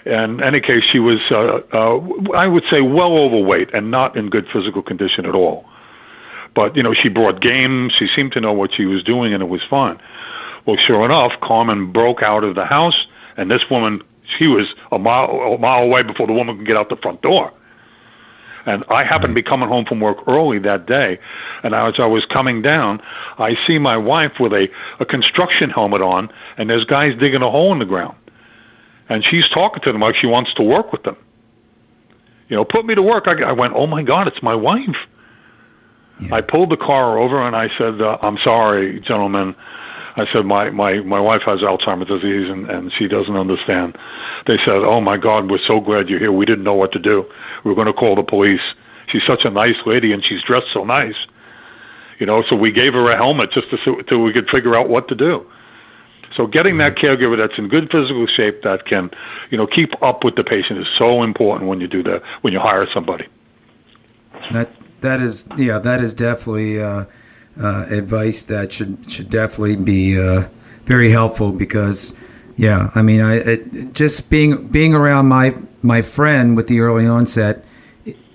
In 0.05 0.43
any 0.43 0.59
case, 0.59 0.83
she 0.83 0.99
was, 0.99 1.19
uh, 1.31 1.61
uh, 1.73 1.99
I 2.35 2.45
would 2.45 2.65
say, 2.67 2.81
well 2.81 3.17
overweight 3.17 3.73
and 3.73 3.89
not 3.89 4.15
in 4.15 4.29
good 4.29 4.47
physical 4.47 4.83
condition 4.83 5.25
at 5.25 5.33
all. 5.33 5.65
But 6.53 6.75
you 6.75 6.83
know, 6.83 6.93
she 6.93 7.09
brought 7.09 7.41
games. 7.41 7.93
She 7.93 8.07
seemed 8.07 8.31
to 8.33 8.41
know 8.41 8.53
what 8.53 8.73
she 8.73 8.85
was 8.85 9.03
doing, 9.03 9.33
and 9.33 9.41
it 9.41 9.49
was 9.49 9.63
fine. 9.63 9.99
Well, 10.65 10.77
sure 10.77 11.05
enough, 11.05 11.39
Carmen 11.41 11.91
broke 11.91 12.23
out 12.23 12.43
of 12.43 12.55
the 12.55 12.65
house, 12.65 13.07
and 13.37 13.51
this 13.51 13.69
woman, 13.69 14.01
she 14.23 14.47
was 14.47 14.73
a 14.91 14.97
mile, 14.97 15.29
a 15.29 15.57
mile 15.57 15.83
away 15.83 16.01
before 16.01 16.27
the 16.27 16.33
woman 16.33 16.57
could 16.57 16.65
get 16.65 16.77
out 16.77 16.89
the 16.89 16.95
front 16.95 17.21
door. 17.21 17.53
And 18.65 18.83
I 18.89 19.03
happened 19.03 19.31
to 19.31 19.35
be 19.35 19.43
coming 19.43 19.69
home 19.69 19.85
from 19.85 19.99
work 19.99 20.27
early 20.27 20.57
that 20.59 20.87
day, 20.87 21.19
and 21.61 21.75
as 21.75 21.99
I 21.99 22.07
was 22.07 22.25
coming 22.25 22.63
down, 22.63 22.99
I 23.37 23.53
see 23.67 23.77
my 23.77 23.95
wife 23.95 24.39
with 24.39 24.53
a, 24.53 24.69
a 24.99 25.05
construction 25.05 25.69
helmet 25.69 26.01
on, 26.01 26.31
and 26.57 26.67
there's 26.67 26.85
guys 26.85 27.15
digging 27.19 27.43
a 27.43 27.51
hole 27.51 27.71
in 27.71 27.79
the 27.79 27.85
ground. 27.85 28.17
And 29.07 29.23
she's 29.23 29.47
talking 29.47 29.83
to 29.83 29.91
them 29.91 30.01
like 30.01 30.15
she 30.15 30.25
wants 30.25 30.51
to 30.55 30.63
work 30.63 30.91
with 30.91 31.03
them. 31.03 31.15
You 32.49 32.55
know, 32.55 32.65
put 32.65 32.85
me 32.85 32.95
to 32.95 33.03
work. 33.03 33.27
I, 33.27 33.41
I 33.43 33.51
went, 33.51 33.73
oh 33.75 33.85
my 33.85 34.01
God, 34.01 34.27
it's 34.27 34.41
my 34.41 34.55
wife. 34.55 34.97
Yeah. 36.19 36.35
I 36.35 36.41
pulled 36.41 36.69
the 36.69 36.77
car 36.77 37.17
over 37.17 37.41
and 37.41 37.55
I 37.55 37.69
said, 37.77 38.01
uh, 38.01 38.17
I'm 38.21 38.37
sorry, 38.37 38.99
gentlemen. 38.99 39.55
I 40.17 40.31
said, 40.31 40.45
my, 40.45 40.69
my, 40.69 40.99
my 41.01 41.19
wife 41.19 41.41
has 41.43 41.59
Alzheimer's 41.61 42.07
disease 42.07 42.49
and, 42.49 42.69
and 42.69 42.91
she 42.91 43.07
doesn't 43.07 43.35
understand. 43.35 43.97
They 44.45 44.57
said, 44.57 44.75
oh 44.75 45.01
my 45.01 45.17
God, 45.17 45.51
we're 45.51 45.57
so 45.57 45.81
glad 45.81 46.09
you're 46.09 46.19
here. 46.19 46.31
We 46.31 46.45
didn't 46.45 46.63
know 46.63 46.73
what 46.73 46.91
to 46.93 46.99
do. 46.99 47.25
We 47.63 47.71
are 47.71 47.75
going 47.75 47.87
to 47.87 47.93
call 47.93 48.15
the 48.15 48.23
police. 48.23 48.61
She's 49.07 49.23
such 49.23 49.43
a 49.45 49.49
nice 49.49 49.77
lady 49.85 50.13
and 50.13 50.23
she's 50.23 50.41
dressed 50.41 50.71
so 50.71 50.85
nice. 50.85 51.17
You 52.19 52.25
know, 52.25 52.43
so 52.43 52.55
we 52.55 52.71
gave 52.71 52.93
her 52.93 53.11
a 53.11 53.17
helmet 53.17 53.51
just 53.51 53.69
to, 53.71 54.03
so 54.07 54.19
we 54.19 54.31
could 54.31 54.49
figure 54.49 54.75
out 54.75 54.87
what 54.87 55.09
to 55.09 55.15
do. 55.15 55.45
So 56.33 56.47
getting 56.47 56.77
that 56.79 56.95
caregiver 56.95 57.37
that's 57.37 57.57
in 57.57 57.67
good 57.67 57.89
physical 57.89 58.27
shape 58.27 58.61
that 58.63 58.85
can, 58.85 59.09
you 59.51 59.57
know, 59.57 59.67
keep 59.67 60.01
up 60.01 60.23
with 60.23 60.35
the 60.35 60.43
patient 60.43 60.79
is 60.79 60.87
so 60.87 61.23
important 61.23 61.69
when 61.69 61.79
you 61.79 61.87
do 61.87 62.03
that, 62.03 62.23
when 62.41 62.51
you 62.51 62.59
hire 62.59 62.87
somebody. 62.89 63.27
That 64.51 64.69
that 65.01 65.21
is 65.21 65.45
yeah, 65.55 65.79
that 65.79 66.01
is 66.01 66.13
definitely 66.13 66.81
uh, 66.81 67.05
uh, 67.59 67.85
advice 67.89 68.43
that 68.43 68.71
should 68.71 69.09
should 69.09 69.29
definitely 69.29 69.75
be 69.75 70.19
uh, 70.19 70.47
very 70.85 71.11
helpful 71.11 71.51
because 71.51 72.13
yeah, 72.57 72.89
I 72.95 73.01
mean, 73.01 73.21
I 73.21 73.35
it, 73.35 73.93
just 73.93 74.29
being 74.29 74.67
being 74.67 74.93
around 74.93 75.27
my 75.27 75.55
my 75.81 76.01
friend 76.01 76.55
with 76.55 76.67
the 76.67 76.79
early 76.79 77.05
onset, 77.05 77.65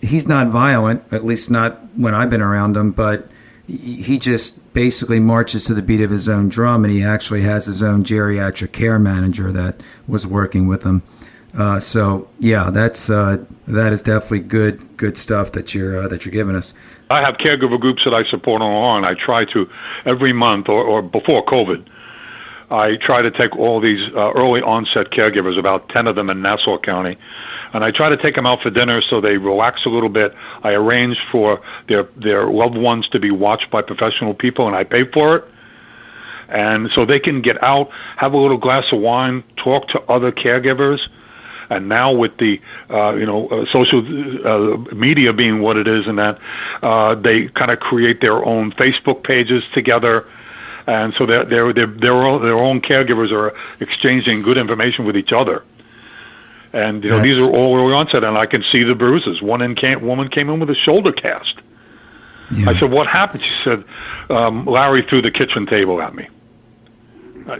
he's 0.01 0.29
not 0.29 0.49
violent, 0.49 1.03
at 1.11 1.25
least 1.25 1.51
not 1.51 1.81
when 1.97 2.15
I've 2.15 2.31
been 2.31 2.43
around 2.43 2.77
him, 2.77 2.93
but 2.93 3.31
he 3.67 4.19
just 4.19 4.73
basically 4.73 5.21
marches 5.21 5.65
to 5.65 5.75
the 5.75 5.83
beat 5.83 6.01
of 6.01 6.11
his 6.11 6.29
own 6.29 6.49
drum, 6.49 6.85
and 6.85 6.93
he 6.93 7.03
actually 7.03 7.43
has 7.43 7.67
his 7.67 7.83
own 7.83 8.03
geriatric 8.03 8.73
care 8.73 8.99
manager 8.99 9.53
that 9.53 9.81
was 10.07 10.27
working 10.27 10.67
with 10.67 10.83
him. 10.83 11.03
Uh, 11.57 11.81
so 11.81 12.29
yeah, 12.39 12.71
that's 12.71 13.11
uh, 13.11 13.45
that 13.67 13.93
is 13.93 14.03
definitely 14.03 14.41
good 14.41 14.97
good 14.97 15.17
stuff 15.17 15.53
that 15.53 15.75
you're 15.75 15.99
uh, 15.99 16.09
that 16.09 16.25
you're 16.25 16.33
giving 16.33 16.55
us. 16.55 16.75
I 17.11 17.21
have 17.21 17.39
caregiver 17.39 17.79
groups 17.79 18.05
that 18.05 18.15
I 18.15 18.23
support 18.23 18.63
online. 18.63 19.05
I 19.05 19.15
try 19.15 19.45
to 19.47 19.69
every 20.05 20.33
month 20.33 20.69
or, 20.69 20.85
or 20.85 21.03
before 21.03 21.45
COVID. 21.45 21.87
I 22.71 22.97
try 22.97 23.21
to 23.21 23.33
take 23.33 23.57
all 23.57 23.81
these 23.81 24.09
uh, 24.15 24.31
early 24.33 24.63
onset 24.63 25.11
caregivers, 25.11 25.59
about 25.59 25.89
10 25.89 26.07
of 26.07 26.15
them 26.15 26.31
in 26.31 26.41
Nassau 26.41 26.79
County, 26.79 27.17
and 27.73 27.83
I 27.83 27.91
try 27.91 28.09
to 28.09 28.17
take 28.17 28.37
them 28.37 28.47
out 28.47 28.63
for 28.63 28.71
dinner 28.71 29.01
so 29.01 29.21
they 29.21 29.39
relax 29.39 29.85
a 29.87 29.89
little 29.89 30.09
bit. 30.09 30.35
I 30.63 30.75
arrange 30.75 31.21
for 31.33 31.61
their, 31.89 32.05
their 32.17 32.47
loved 32.47 32.77
ones 32.77 33.09
to 33.09 33.19
be 33.19 33.33
watched 33.33 33.71
by 33.71 33.83
professional 33.83 34.35
people, 34.35 34.69
and 34.69 34.77
I 34.77 34.85
pay 34.85 35.05
for 35.05 35.37
it. 35.37 35.45
And 36.49 36.91
so 36.93 37.05
they 37.05 37.19
can 37.19 37.41
get 37.41 37.61
out, 37.63 37.91
have 38.17 38.35
a 38.35 38.37
little 38.37 38.57
glass 38.57 38.93
of 38.93 39.01
wine, 39.01 39.43
talk 39.57 39.89
to 39.89 40.01
other 40.03 40.31
caregivers, 40.31 41.09
and 41.71 41.89
now 41.89 42.13
with 42.13 42.37
the 42.39 42.61
uh, 42.91 43.15
you 43.15 43.25
know 43.25 43.49
uh, 43.49 43.67
social 43.67 44.01
uh, 44.47 44.77
media 44.95 45.33
being 45.33 45.61
what 45.63 45.77
it 45.77 45.89
is, 45.89 46.07
and 46.07 46.19
that 46.19 46.39
uh, 46.83 47.15
they 47.15 47.49
kind 47.49 47.71
of 47.71 47.81
create 47.81 48.21
their 48.21 48.45
own 48.45 48.73
Facebook 48.73 49.23
pages 49.23 49.65
together, 49.73 50.27
and 50.87 51.15
so 51.15 51.25
their 51.25 51.45
their 51.45 51.73
their 51.73 51.87
their 51.87 52.13
own, 52.13 52.43
their 52.43 52.59
own 52.59 52.81
caregivers 52.81 53.33
are 53.33 53.55
exchanging 53.79 54.43
good 54.43 54.59
information 54.59 55.05
with 55.05 55.17
each 55.17 55.33
other. 55.33 55.63
And 56.73 57.03
you 57.03 57.11
know 57.11 57.19
That's- 57.19 57.37
these 57.37 57.47
are 57.47 57.51
all 57.51 57.77
early 57.77 57.95
onset, 57.95 58.25
and 58.25 58.37
I 58.37 58.47
can 58.47 58.63
see 58.63 58.83
the 58.83 58.95
bruises. 58.95 59.41
One 59.41 59.63
in 59.63 59.75
came, 59.75 60.03
woman 60.03 60.29
came 60.29 60.51
in 60.51 60.61
with 60.61 60.71
a 60.71 60.75
shoulder 60.75 61.13
cast. 61.13 61.55
Yeah. 62.53 62.71
I 62.71 62.79
said, 62.79 62.91
"What 62.91 63.07
happened?" 63.07 63.43
She 63.45 63.63
said, 63.63 63.85
um, 64.29 64.67
"Larry 64.67 65.03
threw 65.03 65.23
the 65.23 65.31
kitchen 65.31 65.67
table 65.67 66.03
at 66.03 66.15
me." 66.15 66.27
Uh, 67.51 67.59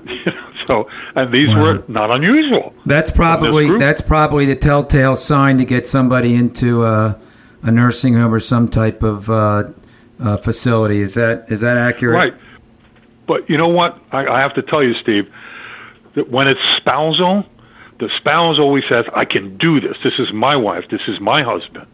so, 0.67 0.89
and 1.15 1.33
these 1.33 1.49
Wow. 1.49 1.63
were 1.63 1.85
not 1.89 2.11
unusual. 2.11 2.73
That's 2.87 3.11
probably 3.11 3.79
that's 3.79 4.01
probably 4.01 4.47
the 4.47 4.57
telltale 4.57 5.17
sign 5.17 5.59
to 5.59 5.65
get 5.65 5.87
somebody 5.87 6.35
into 6.35 6.85
a, 6.85 7.19
a 7.63 7.71
nursing 7.71 8.15
home 8.15 8.33
or 8.33 8.41
some 8.41 8.69
type 8.69 9.03
of 9.03 9.29
uh, 9.29 9.65
uh, 10.23 10.37
facility. 10.37 11.01
Is 11.01 11.15
that 11.15 11.47
is 11.51 11.61
that 11.63 11.77
accurate? 11.77 12.15
Right. 12.15 12.35
But 13.27 13.49
you 13.49 13.57
know 13.57 13.69
what? 13.69 13.99
I, 14.13 14.27
I 14.27 14.41
have 14.41 14.55
to 14.55 14.63
tell 14.63 14.83
you, 14.83 14.95
Steve, 14.95 15.31
that 16.15 16.31
when 16.31 16.49
it's 16.49 16.63
spousal, 16.77 17.47
the 18.01 18.09
spouse 18.09 18.59
always 18.59 18.85
says, 18.89 19.05
I 19.15 19.25
can 19.25 19.57
do 19.57 19.81
this. 19.81 19.97
This 20.03 20.19
is 20.19 20.33
my 20.33 20.57
wife. 20.57 20.89
This 20.89 21.03
is 21.07 21.21
my 21.21 21.43
husband. 21.43 21.87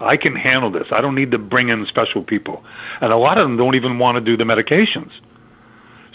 I 0.00 0.16
can 0.16 0.34
handle 0.34 0.70
this. 0.70 0.88
I 0.90 1.00
don't 1.00 1.14
need 1.14 1.30
to 1.30 1.38
bring 1.38 1.68
in 1.68 1.86
special 1.86 2.22
people. 2.22 2.64
And 3.00 3.12
a 3.12 3.16
lot 3.16 3.38
of 3.38 3.44
them 3.44 3.56
don't 3.56 3.74
even 3.76 3.98
want 3.98 4.16
to 4.16 4.20
do 4.20 4.36
the 4.36 4.44
medications. 4.44 5.12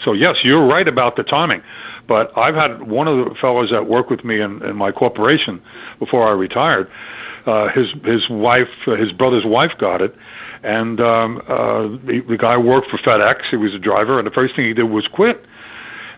So, 0.04 0.12
yes, 0.12 0.44
you're 0.44 0.64
right 0.64 0.86
about 0.86 1.16
the 1.16 1.22
timing. 1.22 1.62
But 2.06 2.36
I've 2.36 2.54
had 2.54 2.82
one 2.82 3.08
of 3.08 3.28
the 3.28 3.34
fellows 3.34 3.70
that 3.70 3.86
worked 3.86 4.10
with 4.10 4.24
me 4.24 4.40
in, 4.40 4.62
in 4.62 4.76
my 4.76 4.92
corporation 4.92 5.62
before 5.98 6.26
I 6.28 6.32
retired. 6.32 6.90
Uh, 7.46 7.68
his 7.68 7.92
his 8.04 8.28
wife, 8.28 8.68
uh, 8.86 8.94
his 8.94 9.12
brother's 9.12 9.44
wife, 9.44 9.72
got 9.78 10.00
it, 10.00 10.14
and 10.62 11.00
um, 11.00 11.42
uh, 11.48 11.88
the, 12.04 12.22
the 12.28 12.36
guy 12.36 12.56
worked 12.56 12.88
for 12.88 12.98
FedEx. 12.98 13.46
He 13.50 13.56
was 13.56 13.74
a 13.74 13.78
driver, 13.78 14.18
and 14.18 14.26
the 14.26 14.30
first 14.30 14.54
thing 14.54 14.64
he 14.64 14.74
did 14.74 14.84
was 14.84 15.08
quit. 15.08 15.44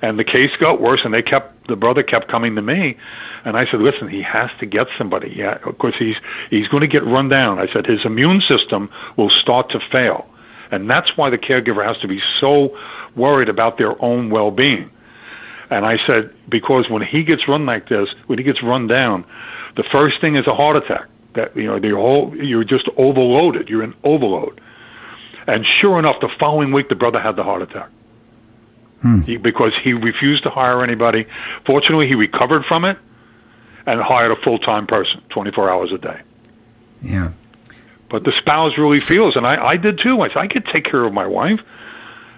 And 0.03 0.19
the 0.19 0.25
case 0.25 0.55
got 0.57 0.83
worse, 0.83 1.03
and 1.03 1.15
they 1.15 1.23
kept 1.23 1.67
the 1.67 1.77
brother 1.77 2.03
kept 2.03 2.29
coming 2.29 2.55
to 2.57 2.63
me, 2.63 2.99
and 3.47 3.57
I 3.57 3.65
said, 3.65 3.81
"Listen, 3.81 4.09
he 4.09 4.21
has 4.21 4.51
to 4.61 4.67
get 4.67 4.89
somebody. 4.99 5.33
Yeah, 5.35 5.59
of 5.65 5.79
course 5.79 5.97
he's 5.97 6.17
he's 6.51 6.69
going 6.69 6.83
to 6.83 6.87
get 6.87 7.05
run 7.05 7.31
down." 7.31 7.59
I 7.59 7.73
said, 7.73 7.87
"His 7.87 8.05
immune 8.05 8.43
system 8.43 8.91
will 9.17 9.31
start 9.31 9.71
to 9.71 9.81
fail, 9.81 10.27
and 10.75 10.91
that's 10.91 11.17
why 11.17 11.31
the 11.31 11.39
caregiver 11.39 11.87
has 11.87 11.99
to 11.99 12.09
be 12.09 12.21
so 12.41 12.77
worried 13.17 13.49
about 13.49 13.79
their 13.79 14.01
own 14.03 14.31
well-being." 14.31 14.91
And 15.71 15.87
I 15.87 15.97
said, 15.97 16.33
because 16.49 16.91
when 16.91 17.03
he 17.03 17.23
gets 17.25 17.49
run 17.49 17.67
like 17.67 17.89
this, 17.89 18.15
when 18.27 18.39
he 18.39 18.45
gets 18.45 18.63
run 18.63 18.87
down, 18.87 19.25
the 19.77 19.83
first 19.83 20.21
thing 20.21 20.37
is 20.37 20.47
a 20.47 20.55
heart 20.55 20.77
attack. 20.77 21.07
That 21.33 21.57
you 21.57 21.67
know, 21.67 21.79
the 21.79 21.91
whole 21.91 22.35
you're 22.37 22.65
just 22.65 22.89
overloaded. 22.97 23.69
You're 23.69 23.83
in 23.83 23.95
overload. 24.05 24.61
And 25.47 25.67
sure 25.67 25.99
enough, 25.99 26.21
the 26.21 26.29
following 26.29 26.73
week, 26.73 26.89
the 26.89 26.95
brother 26.95 27.21
had 27.21 27.37
the 27.37 27.43
heart 27.43 27.63
attack. 27.63 27.89
Hmm. 29.03 29.21
He, 29.21 29.37
because 29.37 29.77
he 29.77 29.93
refused 29.93 30.45
to 30.45 30.51
hire 30.51 30.83
anybody. 30.83 31.27
Fortunately, 31.67 32.07
he 32.07 32.15
recovered 32.15 32.65
from 32.65 32.85
it 32.85 32.97
and 33.87 34.01
hired 34.01 34.31
a 34.31 34.37
full-time 34.37 34.87
person, 34.87 35.21
24 35.29 35.69
hours 35.69 35.93
a 35.93 35.99
day. 35.99 36.21
Yeah. 37.03 37.33
But 38.15 38.23
the 38.23 38.31
spouse 38.31 38.79
really 38.79 39.01
feels, 39.01 39.35
and 39.35 39.45
I, 39.45 39.71
I 39.71 39.77
did 39.77 39.99
too. 39.99 40.21
I 40.21 40.29
said, 40.29 40.37
I 40.37 40.47
could 40.47 40.65
take 40.67 40.85
care 40.85 41.03
of 41.03 41.13
my 41.13 41.27
wife. 41.27 41.59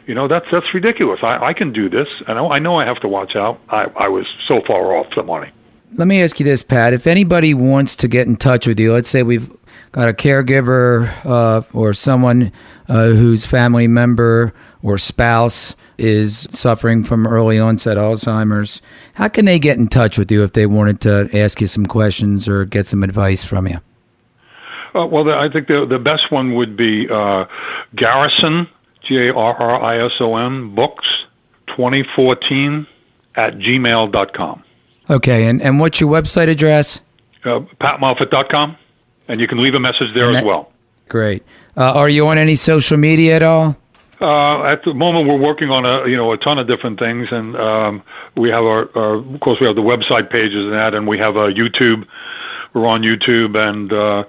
You 0.07 0.15
know, 0.15 0.27
that's 0.27 0.51
that's 0.51 0.73
ridiculous. 0.73 1.21
I, 1.23 1.37
I 1.49 1.53
can 1.53 1.71
do 1.71 1.91
this. 1.91 2.09
And 2.27 2.39
I, 2.39 2.47
I 2.47 2.59
know 2.59 2.77
I 2.77 2.87
have 2.87 2.99
to 3.01 3.09
watch 3.09 3.37
out. 3.37 3.61
I, 3.69 3.85
I 3.95 4.09
was 4.09 4.27
so 4.43 4.63
far 4.63 4.97
off 4.97 5.15
the 5.15 5.23
money. 5.23 5.51
Let 5.93 6.09
me 6.09 6.23
ask 6.23 6.41
you 6.41 6.45
this, 6.45 6.63
Pat. 6.63 6.95
If 6.95 7.07
anybody 7.07 7.53
wants 7.53 7.95
to 7.97 8.09
get 8.09 8.27
in 8.27 8.37
touch 8.37 8.67
with 8.67 8.81
you, 8.81 8.95
let's 8.95 9.11
say 9.11 9.23
we've 9.23 9.55
got 9.93 10.09
a 10.09 10.15
caregiver 10.15 11.15
uh, 11.27 11.61
or 11.75 11.93
someone 11.93 12.53
uh, 12.89 13.09
whose 13.09 13.45
family 13.45 13.87
member 13.87 14.55
or 14.83 14.97
spouse 14.97 15.77
is 15.99 16.49
suffering 16.53 17.05
from 17.05 17.27
early 17.27 17.59
onset 17.59 17.99
Alzheimer's, 17.99 18.81
how 19.13 19.29
can 19.29 19.45
they 19.45 19.59
get 19.59 19.77
in 19.77 19.89
touch 19.89 20.17
with 20.17 20.31
you 20.31 20.43
if 20.43 20.55
they 20.55 20.65
wanted 20.65 21.03
to 21.03 21.29
ask 21.39 21.61
you 21.61 21.67
some 21.67 21.85
questions 21.85 22.49
or 22.49 22.65
get 22.65 22.87
some 22.87 23.03
advice 23.03 23.45
from 23.45 23.67
you? 23.69 23.79
Uh, 24.97 25.07
well, 25.07 25.25
the, 25.25 25.37
I 25.37 25.49
think 25.49 25.69
the 25.69 25.85
the 25.85 25.99
best 25.99 26.31
one 26.31 26.55
would 26.55 26.77
be 26.77 27.09
uh, 27.11 27.45
Garrison, 27.95 28.67
G 29.03 29.29
A 29.29 29.35
R 29.35 29.55
R 29.55 29.83
I 29.83 29.99
S 30.05 30.21
O 30.21 30.37
N, 30.37 30.75
books, 30.75 31.25
2014 31.67 32.87
at 33.35 33.59
gmail.com. 33.59 34.65
Okay, 35.11 35.47
and, 35.47 35.61
and 35.61 35.79
what's 35.79 36.01
your 36.01 36.11
website 36.11 36.49
address? 36.49 37.01
Uh, 37.45 37.61
PatMoffett.com, 37.79 38.77
and 39.29 39.41
you 39.41 39.47
can 39.47 39.63
leave 39.63 39.75
a 39.75 39.81
message 39.81 40.13
there 40.15 40.29
And 40.29 40.39
as 40.39 40.45
well. 40.45 40.73
Great. 41.09 41.45
Uh, 41.77 41.93
are 41.93 42.09
you 42.09 42.27
on 42.27 42.39
any 42.39 42.57
social 42.57 42.97
media 42.97 43.37
at 43.37 43.43
all? 43.43 43.77
Uh, 44.21 44.63
at 44.63 44.83
the 44.83 44.95
moment, 44.95 45.29
we're 45.29 45.37
working 45.37 45.71
on 45.71 45.85
a 45.85 46.09
you 46.09 46.17
know 46.17 46.33
a 46.33 46.39
ton 46.39 46.59
of 46.59 46.67
different 46.67 46.99
things, 46.99 47.31
and 47.31 47.55
um, 47.57 48.03
we 48.35 48.49
have 48.49 48.65
our, 48.65 48.89
our 48.97 49.17
of 49.17 49.41
course 49.41 49.61
we 49.61 49.67
have 49.67 49.77
the 49.77 49.83
website 49.83 50.31
pages 50.31 50.65
and 50.65 50.73
that, 50.73 50.95
and 50.95 51.07
we 51.07 51.19
have 51.19 51.37
a 51.37 51.53
YouTube. 51.53 52.07
We're 52.73 52.87
on 52.87 53.03
YouTube, 53.03 53.57
and 53.57 53.93
uh, 53.93 54.25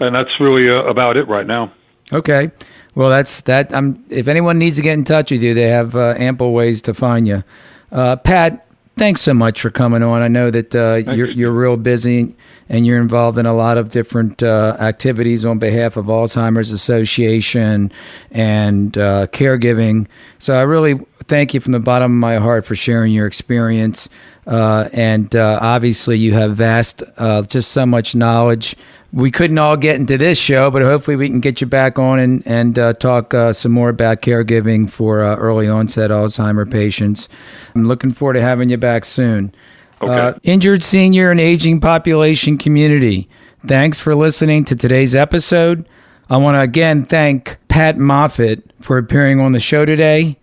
and 0.00 0.14
that's 0.14 0.40
really 0.40 0.68
uh, 0.68 0.82
about 0.84 1.16
it 1.16 1.26
right 1.28 1.46
now. 1.46 1.72
Okay. 2.12 2.50
Well, 2.94 3.10
that's 3.10 3.40
that. 3.42 3.74
I'm. 3.74 4.04
If 4.08 4.28
anyone 4.28 4.58
needs 4.58 4.76
to 4.76 4.82
get 4.82 4.94
in 4.94 5.04
touch 5.04 5.30
with 5.30 5.42
you, 5.42 5.54
they 5.54 5.68
have 5.68 5.96
uh, 5.96 6.14
ample 6.16 6.52
ways 6.52 6.80
to 6.82 6.94
find 6.94 7.26
you. 7.26 7.42
Uh, 7.90 8.16
Pat, 8.16 8.66
thanks 8.96 9.20
so 9.20 9.34
much 9.34 9.60
for 9.60 9.70
coming 9.70 10.02
on. 10.02 10.22
I 10.22 10.28
know 10.28 10.50
that 10.50 10.74
uh, 10.74 11.10
you're 11.12 11.28
you're 11.28 11.52
real 11.52 11.76
busy 11.76 12.34
and 12.68 12.86
you're 12.86 13.00
involved 13.00 13.36
in 13.38 13.46
a 13.46 13.54
lot 13.54 13.78
of 13.78 13.90
different 13.90 14.42
uh, 14.42 14.76
activities 14.80 15.44
on 15.44 15.58
behalf 15.58 15.96
of 15.96 16.06
Alzheimer's 16.06 16.70
Association 16.70 17.92
and 18.30 18.96
uh, 18.96 19.26
caregiving. 19.28 20.06
So 20.38 20.54
I 20.54 20.62
really 20.62 20.94
thank 21.24 21.52
you 21.52 21.60
from 21.60 21.72
the 21.72 21.80
bottom 21.80 22.12
of 22.12 22.18
my 22.18 22.36
heart 22.36 22.64
for 22.64 22.74
sharing 22.74 23.12
your 23.12 23.26
experience. 23.26 24.08
Uh, 24.46 24.88
and 24.92 25.34
uh, 25.34 25.58
obviously, 25.60 26.18
you 26.18 26.34
have 26.34 26.56
vast, 26.56 27.02
uh, 27.16 27.42
just 27.42 27.70
so 27.70 27.86
much 27.86 28.14
knowledge. 28.14 28.76
We 29.12 29.30
couldn't 29.30 29.58
all 29.58 29.76
get 29.76 29.96
into 29.96 30.18
this 30.18 30.38
show, 30.38 30.70
but 30.70 30.82
hopefully, 30.82 31.16
we 31.16 31.28
can 31.28 31.40
get 31.40 31.60
you 31.60 31.66
back 31.66 31.98
on 31.98 32.18
and 32.18 32.42
and 32.46 32.78
uh, 32.78 32.92
talk 32.94 33.32
uh, 33.32 33.52
some 33.52 33.72
more 33.72 33.88
about 33.88 34.20
caregiving 34.20 34.90
for 34.90 35.22
uh, 35.22 35.36
early 35.36 35.68
onset 35.68 36.10
Alzheimer 36.10 36.70
patients. 36.70 37.28
I'm 37.74 37.86
looking 37.86 38.12
forward 38.12 38.34
to 38.34 38.42
having 38.42 38.68
you 38.68 38.76
back 38.76 39.04
soon. 39.04 39.54
Okay. 40.02 40.38
injured 40.42 40.82
senior 40.82 41.30
and 41.30 41.40
aging 41.40 41.80
population 41.80 42.58
community. 42.58 43.28
Thanks 43.66 43.98
for 43.98 44.14
listening 44.14 44.66
to 44.66 44.76
today's 44.76 45.14
episode. 45.14 45.88
I 46.28 46.36
want 46.36 46.56
to 46.56 46.60
again 46.60 47.04
thank 47.04 47.56
Pat 47.68 47.96
Moffett 47.96 48.62
for 48.80 48.98
appearing 48.98 49.40
on 49.40 49.52
the 49.52 49.60
show 49.60 49.86
today. 49.86 50.36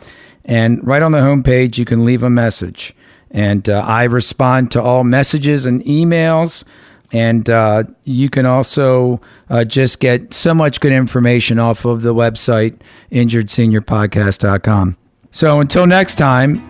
And 0.46 0.86
right 0.86 1.00
on 1.00 1.12
the 1.12 1.18
homepage, 1.18 1.78
you 1.78 1.86
can 1.86 2.04
leave 2.04 2.22
a 2.22 2.28
message. 2.28 2.94
And 3.34 3.68
uh, 3.68 3.84
I 3.84 4.04
respond 4.04 4.70
to 4.72 4.82
all 4.82 5.04
messages 5.04 5.66
and 5.66 5.82
emails. 5.82 6.64
And 7.12 7.50
uh, 7.50 7.84
you 8.04 8.30
can 8.30 8.46
also 8.46 9.20
uh, 9.50 9.64
just 9.64 10.00
get 10.00 10.32
so 10.32 10.54
much 10.54 10.80
good 10.80 10.92
information 10.92 11.58
off 11.58 11.84
of 11.84 12.02
the 12.02 12.14
website, 12.14 12.78
injuredseniorpodcast.com. 13.12 14.96
So 15.30 15.60
until 15.60 15.86
next 15.86 16.14
time, 16.14 16.62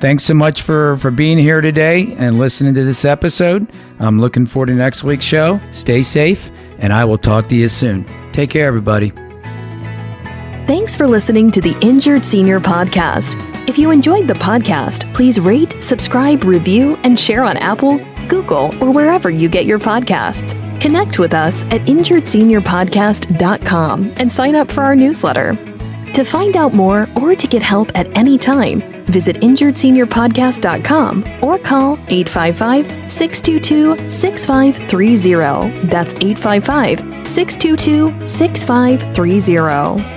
thanks 0.00 0.22
so 0.24 0.34
much 0.34 0.62
for, 0.62 0.96
for 0.98 1.10
being 1.10 1.36
here 1.36 1.60
today 1.60 2.14
and 2.14 2.38
listening 2.38 2.74
to 2.74 2.84
this 2.84 3.04
episode. 3.04 3.68
I'm 3.98 4.20
looking 4.20 4.46
forward 4.46 4.66
to 4.66 4.74
next 4.74 5.04
week's 5.04 5.24
show. 5.24 5.60
Stay 5.72 6.02
safe, 6.02 6.50
and 6.78 6.92
I 6.92 7.04
will 7.04 7.18
talk 7.18 7.48
to 7.48 7.56
you 7.56 7.68
soon. 7.68 8.06
Take 8.32 8.50
care, 8.50 8.66
everybody. 8.66 9.23
Thanks 10.66 10.96
for 10.96 11.06
listening 11.06 11.50
to 11.50 11.60
the 11.60 11.76
Injured 11.82 12.24
Senior 12.24 12.58
Podcast. 12.58 13.34
If 13.68 13.76
you 13.76 13.90
enjoyed 13.90 14.26
the 14.26 14.32
podcast, 14.32 15.12
please 15.12 15.38
rate, 15.38 15.74
subscribe, 15.82 16.44
review, 16.44 16.96
and 17.04 17.20
share 17.20 17.44
on 17.44 17.58
Apple, 17.58 17.98
Google, 18.28 18.74
or 18.82 18.90
wherever 18.90 19.28
you 19.28 19.50
get 19.50 19.66
your 19.66 19.78
podcasts. 19.78 20.58
Connect 20.80 21.18
with 21.18 21.34
us 21.34 21.64
at 21.64 21.82
injuredseniorpodcast.com 21.82 24.14
and 24.16 24.32
sign 24.32 24.54
up 24.54 24.72
for 24.72 24.82
our 24.82 24.96
newsletter. 24.96 25.54
To 26.14 26.24
find 26.24 26.56
out 26.56 26.72
more 26.72 27.10
or 27.20 27.36
to 27.36 27.46
get 27.46 27.60
help 27.60 27.90
at 27.94 28.06
any 28.16 28.38
time, 28.38 28.80
visit 29.04 29.36
injuredseniorpodcast.com 29.36 31.24
or 31.42 31.58
call 31.58 31.98
855 32.08 33.12
622 33.12 34.08
6530. 34.08 35.88
That's 35.88 36.14
855 36.14 37.28
622 37.28 38.26
6530. 38.26 40.13